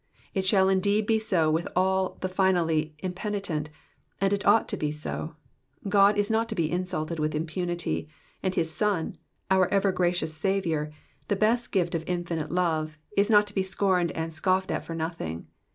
[0.33, 3.69] It shall indeed be so with all the finally impenitent,
[4.19, 5.35] and it ought to be so.
[5.87, 8.07] God is not to be insulted with impunity,
[8.41, 9.13] and his Son,
[9.51, 10.91] our ever gracious Saviour,
[11.27, 14.95] the best gift of infinite love, is not to be scorned and scoffed at for
[14.95, 15.45] nothing.